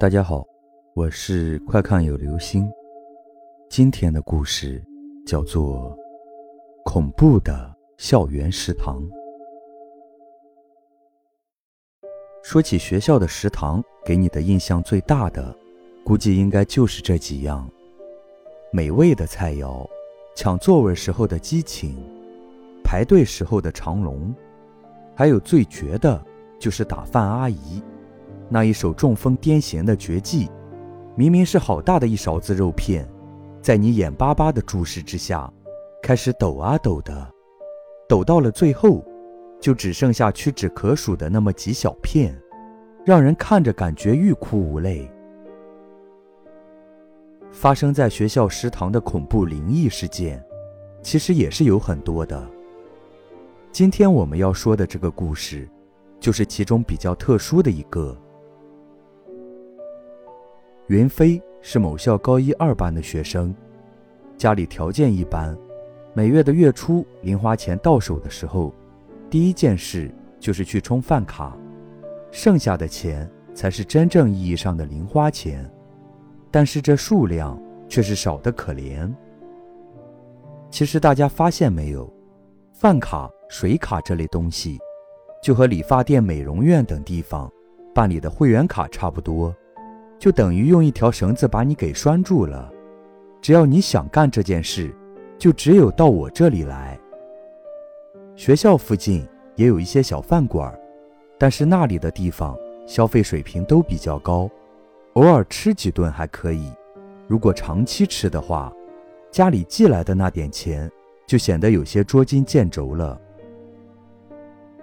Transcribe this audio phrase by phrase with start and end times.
[0.00, 0.46] 大家好，
[0.94, 2.66] 我是快看有流星。
[3.68, 4.82] 今天的故事
[5.26, 5.94] 叫做
[6.86, 8.98] 《恐怖的校园食堂》。
[12.42, 15.54] 说起学校的食堂，给你的印象最大的，
[16.02, 17.70] 估计应该就是这几样：
[18.72, 19.86] 美味的菜肴，
[20.34, 21.94] 抢座位时候的激情，
[22.82, 24.34] 排队时候的长龙，
[25.14, 26.24] 还有最绝的，
[26.58, 27.82] 就是打饭阿姨。
[28.52, 30.50] 那一手中风癫痫的绝技，
[31.14, 33.08] 明明是好大的一勺子肉片，
[33.62, 35.50] 在你眼巴巴的注视之下，
[36.02, 37.32] 开始抖啊抖的，
[38.08, 39.04] 抖到了最后，
[39.60, 42.36] 就只剩下屈指可数的那么几小片，
[43.06, 45.08] 让人看着感觉欲哭无泪。
[47.52, 50.44] 发生在学校食堂的恐怖灵异事件，
[51.02, 52.44] 其实也是有很多的。
[53.70, 55.68] 今天我们要说的这个故事，
[56.18, 58.16] 就是其中比较特殊的一个。
[60.90, 63.54] 云飞是某校高一二班的学生，
[64.36, 65.56] 家里条件一般，
[66.14, 68.74] 每月的月初零花钱到手的时候，
[69.30, 71.56] 第一件事就是去充饭卡，
[72.32, 75.64] 剩下的钱才是真正意义上的零花钱，
[76.50, 77.56] 但是这数量
[77.88, 79.08] 却是少得可怜。
[80.72, 82.12] 其实大家发现没有，
[82.72, 84.76] 饭卡、水卡这类东西，
[85.40, 87.48] 就和理发店、美容院等地方
[87.94, 89.54] 办理的会员卡差不多。
[90.20, 92.70] 就等于用一条绳子把你给拴住了，
[93.40, 94.94] 只要你想干这件事，
[95.38, 97.00] 就只有到我这里来。
[98.36, 99.26] 学校附近
[99.56, 100.78] 也有一些小饭馆，
[101.38, 102.54] 但是那里的地方
[102.86, 104.46] 消费水平都比较高，
[105.14, 106.70] 偶尔吃几顿还可以。
[107.26, 108.70] 如果长期吃的话，
[109.30, 110.90] 家里寄来的那点钱
[111.26, 113.18] 就显得有些捉襟见肘了。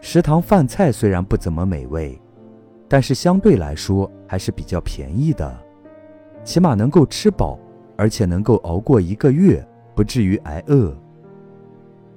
[0.00, 2.18] 食堂饭菜虽然不怎么美味。
[2.88, 5.56] 但是相对来说还是比较便宜的，
[6.42, 7.58] 起码能够吃饱，
[7.96, 9.62] 而且能够熬过一个月，
[9.94, 10.96] 不至于挨饿。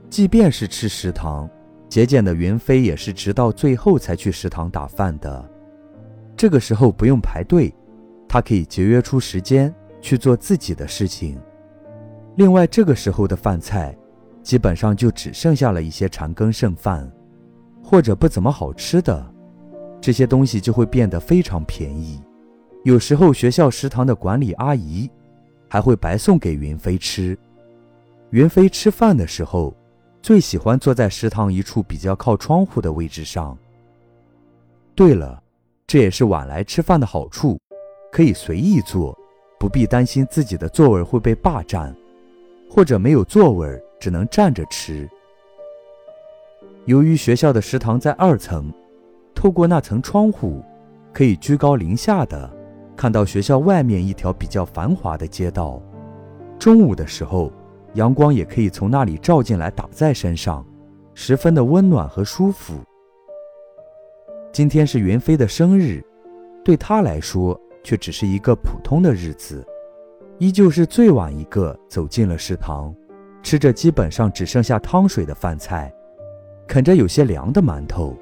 [0.09, 1.49] 即便是吃食堂，
[1.89, 5.49] 节俭的云飞也是直到最后才去食堂打饭的。
[6.37, 7.73] 这个时候不用排队，
[8.27, 11.37] 他可以节约出时间去做自己的事情。
[12.35, 13.95] 另外，这个时候的饭菜，
[14.41, 17.11] 基本上就只剩下了一些残羹剩饭，
[17.83, 19.30] 或者不怎么好吃的。
[20.01, 22.19] 这些东西就会变得非常便宜，
[22.83, 25.07] 有时候学校食堂的管理阿姨
[25.69, 27.37] 还会白送给云飞吃。
[28.31, 29.71] 云飞吃饭的时候，
[30.19, 33.55] 最喜欢坐在食堂一处比较靠窗户的位置上。
[34.95, 35.39] 对了，
[35.85, 37.59] 这也是晚来吃饭的好处，
[38.11, 39.15] 可以随意坐，
[39.59, 41.95] 不必担心自己的座位会被霸占，
[42.67, 45.07] 或者没有座位只能站着吃。
[46.85, 48.73] 由于学校的食堂在二层。
[49.41, 50.63] 透过那层窗户，
[51.11, 52.47] 可以居高临下的
[52.95, 55.81] 看到学校外面一条比较繁华的街道。
[56.59, 57.51] 中午的时候，
[57.95, 60.63] 阳光也可以从那里照进来，打在身上，
[61.15, 62.75] 十分的温暖和舒服。
[64.53, 66.05] 今天是云飞的生日，
[66.63, 69.65] 对他来说却只是一个普通的日子，
[70.37, 72.93] 依旧是最晚一个走进了食堂，
[73.41, 75.91] 吃着基本上只剩下汤水的饭菜，
[76.67, 78.15] 啃着有些凉的馒头。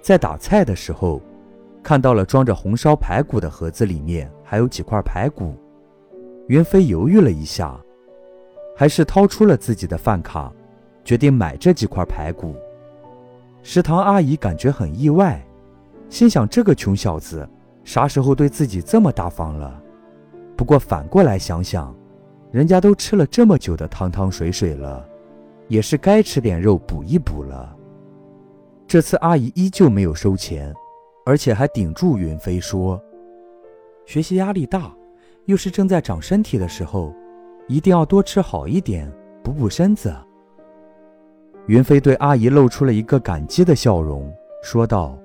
[0.00, 1.20] 在打菜的时候，
[1.82, 5.54] 看到了装着红烧排骨的盒子，里面还有几块排骨。
[6.48, 7.78] 云飞犹豫了一下，
[8.76, 10.52] 还是掏出了自己的饭卡，
[11.04, 12.54] 决定买这几块排骨。
[13.62, 15.44] 食堂阿姨感觉很意外，
[16.08, 17.46] 心想这个穷小子
[17.84, 19.82] 啥时候对自己这么大方了？
[20.56, 21.94] 不过反过来想想，
[22.50, 25.06] 人家都吃了这么久的汤汤水水了，
[25.68, 27.76] 也是该吃点肉补一补了。
[28.88, 30.74] 这次阿姨依旧没有收钱，
[31.26, 32.98] 而且还顶住云飞说
[34.06, 34.90] ：“学习压力大，
[35.44, 37.14] 又是正在长身体的时候，
[37.66, 39.12] 一定要多吃好一点，
[39.44, 40.16] 补补身子。”
[41.68, 45.18] 云飞对阿姨露出了一个感激的笑容，说道：“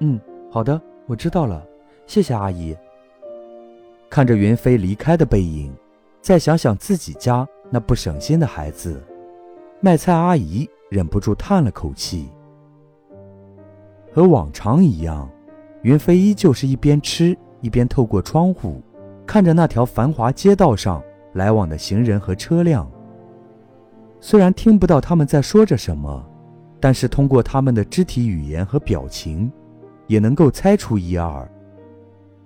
[0.00, 0.18] 嗯，
[0.50, 1.62] 好的，我知道了，
[2.06, 2.74] 谢谢阿姨。”
[4.08, 5.70] 看着云飞离开的背影，
[6.22, 8.98] 再想想自己家那不省心的孩子，
[9.80, 12.30] 卖菜阿姨忍不住叹了口气。
[14.12, 15.28] 和往常一样，
[15.82, 18.82] 云飞依旧是一边吃一边透过窗户，
[19.26, 22.90] 看着那条繁华街道上来往的行人和车辆。
[24.20, 26.24] 虽然听不到他们在说着什么，
[26.78, 29.50] 但是通过他们的肢体语言和表情，
[30.06, 31.50] 也能够猜出一二。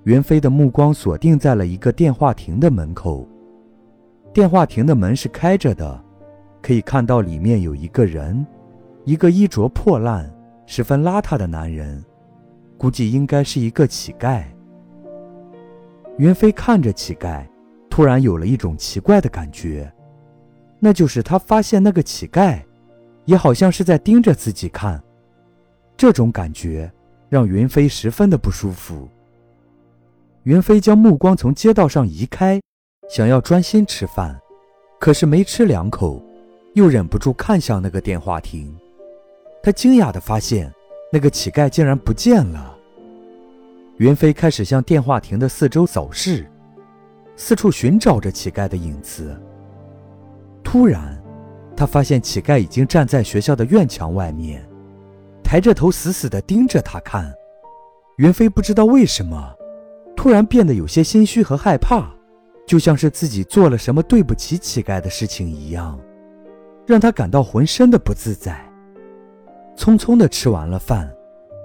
[0.04, 3.26] 云飞的目光锁定在了一个电话亭的门口，
[4.32, 6.00] 电话亭的门是开着的，
[6.62, 8.46] 可以看到里面有一个人，
[9.04, 10.32] 一个衣着破烂。
[10.66, 12.04] 十分邋遢的男人，
[12.76, 14.44] 估计应该是一个乞丐。
[16.18, 17.46] 云飞看着乞丐，
[17.88, 19.90] 突然有了一种奇怪的感觉，
[20.80, 22.60] 那就是他发现那个乞丐，
[23.24, 25.02] 也好像是在盯着自己看。
[25.96, 26.90] 这种感觉
[27.28, 29.08] 让云飞十分的不舒服。
[30.42, 32.60] 云飞将目光从街道上移开，
[33.08, 34.38] 想要专心吃饭，
[34.98, 36.22] 可是没吃两口，
[36.74, 38.76] 又忍不住看向那个电话亭。
[39.66, 40.72] 他惊讶地发现，
[41.10, 42.78] 那个乞丐竟然不见了。
[43.96, 46.48] 云飞开始向电话亭的四周扫视，
[47.34, 49.36] 四处寻找着乞丐的影子。
[50.62, 51.20] 突然，
[51.76, 54.64] 他发现乞丐已经站在学校的院墙外面，
[55.42, 57.34] 抬着头死死地盯着他看。
[58.18, 59.52] 云飞不知道为什么。
[60.16, 62.08] 突然变得有些心虚和害怕，
[62.68, 65.98] 就像是自己做了什么对不起乞丐的事情一样，
[66.86, 68.64] 让他感到浑身的不自在。
[69.76, 71.08] 匆匆的吃完了饭，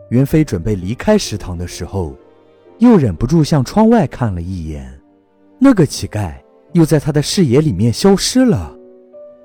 [0.09, 2.15] 云飞准备离开食堂的时候，
[2.79, 4.91] 又忍不住向窗外看了一眼，
[5.57, 6.33] 那个乞丐
[6.73, 8.75] 又在他的视野里面消失了。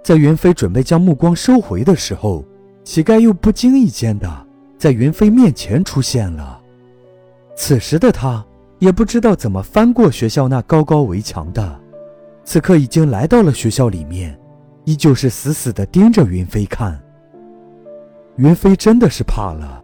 [0.02, 2.44] 在云飞准备将目光收回的时候，
[2.84, 4.46] 乞丐又不经意间的
[4.76, 6.60] 在云飞面前出现了。
[7.54, 8.44] 此时的他。
[8.78, 11.80] 也不知道怎么翻过学校那高高围墙的，
[12.44, 14.38] 此刻已经来到了学校里面，
[14.84, 17.02] 依旧是死死地盯着云飞看。
[18.36, 19.82] 云飞真的是怕了，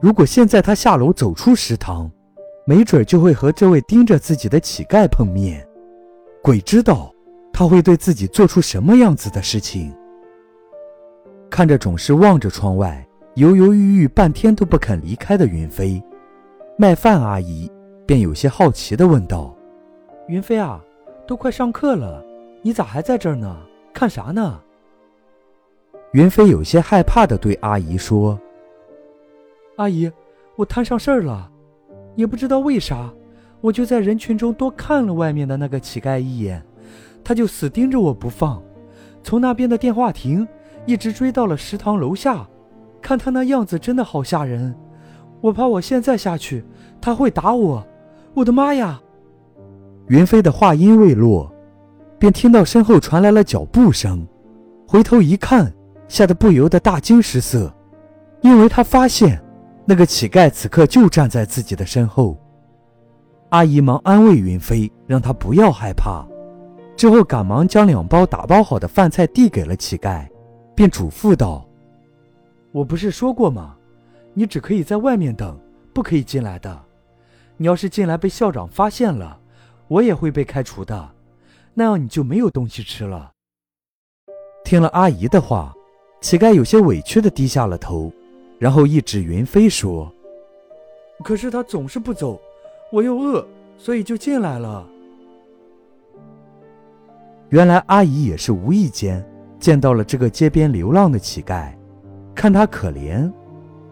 [0.00, 2.10] 如果现在他下楼走出食堂，
[2.66, 5.64] 没准就会和这位盯着自己的乞丐碰面，
[6.42, 7.14] 鬼知道
[7.52, 9.94] 他会对自己做出什么样子的事情。
[11.48, 16.02] 看着总是望着窗外，犹犹豫豫半天都不肯离开的云飞，
[16.76, 17.70] 卖饭阿姨。
[18.06, 19.56] 便有些好奇地问道
[20.28, 20.78] ：“云飞啊，
[21.26, 22.22] 都快上课了，
[22.60, 23.56] 你咋还在这儿呢？
[23.94, 24.60] 看啥呢？”
[26.14, 28.38] 云飞有些害怕的对阿姨说
[29.74, 30.08] ：“阿姨，
[30.54, 31.50] 我摊上事儿了，
[32.14, 33.12] 也不知道为啥，
[33.60, 36.64] 我就在人群中多看了外面的那个乞丐一眼，
[37.24, 38.62] 他就死盯着我不放，
[39.24, 40.46] 从那边的电话亭
[40.86, 42.46] 一直追到了食堂楼下，
[43.02, 44.72] 看他那样子真的好吓人，
[45.40, 46.64] 我怕我现在下去
[47.00, 47.84] 他会打我。”
[48.34, 49.00] 我的妈呀！
[50.06, 51.52] 云飞的话音未落，
[52.20, 54.24] 便听到身后传来了脚步声。
[54.86, 55.72] 回头一看，
[56.08, 57.72] 吓得不由得大惊失色，
[58.40, 59.42] 因为他发现
[59.84, 62.38] 那个乞丐此刻就站在自己的身后。
[63.50, 66.26] 阿姨忙安慰云飞，让他不要害怕，
[66.96, 70.26] 之后赶忙将两包打包好的饭菜递给了乞丐，
[70.74, 71.64] 便嘱咐道
[72.72, 73.76] ：“我不是说过吗？
[74.32, 75.58] 你只可以在外面等，
[75.92, 76.82] 不可以进来的。”
[77.56, 79.38] 你要是进来被校长发现了，
[79.86, 81.10] 我也会被开除的，
[81.72, 83.30] 那样你就没有东西吃了。
[84.64, 85.72] 听了阿姨的话，
[86.24, 88.10] 乞丐有些委屈地低下了头，
[88.58, 90.10] 然后一指云飞说
[91.22, 92.40] ：“可是他总是不走，
[92.90, 94.88] 我又饿，所以就进来了。”
[97.50, 99.22] 原来阿姨也是无意间
[99.60, 101.74] 见到了这个街边流浪的乞丐，
[102.34, 103.30] 看他可怜，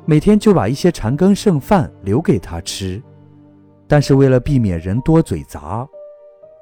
[0.07, 3.01] 每天就把一些残羹剩饭留给他吃。
[3.87, 5.87] 但是为了避免人多嘴杂，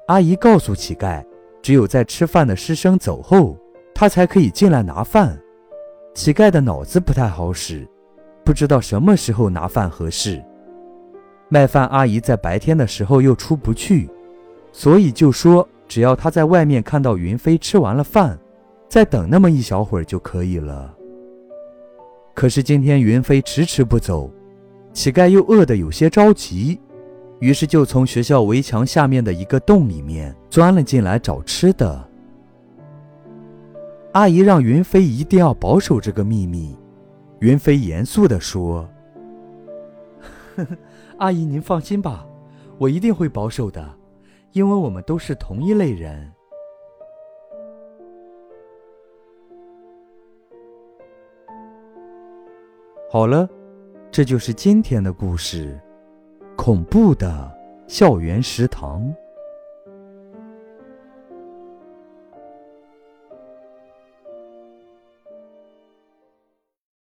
[0.07, 1.25] 阿姨告诉乞丐，
[1.61, 3.55] 只有在吃饭的师生走后，
[3.95, 5.41] 他才可以进来拿饭。
[6.13, 7.87] 乞丐的脑子不太好使，
[8.43, 10.43] 不知道什么时候拿饭合适。
[11.49, 14.09] 卖饭阿姨在白天的时候又出不去，
[14.71, 18.37] 所以就说只要他在外面看到云飞吃完了饭，
[18.89, 20.93] 再等那么一小会儿就可以了。
[22.33, 24.31] 可是今天云飞迟迟不走，
[24.93, 26.79] 乞丐又饿得有些着急。
[27.39, 32.07] 于是就从学校围墙下面的一个洞里面钻了进来找吃的。
[34.13, 36.77] 阿姨让云飞一定要保守这个秘密。
[37.39, 38.85] 云飞严肃地说
[41.17, 42.27] ：“阿姨您放心吧，
[42.77, 43.97] 我一定会保守的，
[44.51, 46.29] 因为我们都是同一类人。”
[53.09, 53.49] 好了，
[54.11, 55.79] 这就是今天的故事。
[56.57, 57.49] 恐怖的
[57.87, 59.09] 校园食堂。